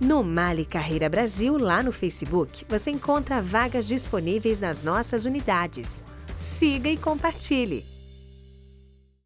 [0.00, 6.04] No Mali Carreira Brasil, lá no Facebook, você encontra vagas disponíveis nas nossas unidades.
[6.36, 7.97] Siga e compartilhe!